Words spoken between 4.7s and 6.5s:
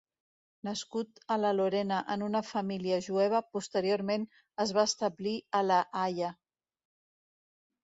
va establir a la Haia.